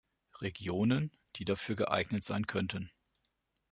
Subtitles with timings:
[0.41, 2.89] Regionen, die dafür geeignet sein könnten.